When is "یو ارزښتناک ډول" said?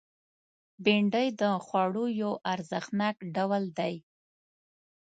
2.21-3.63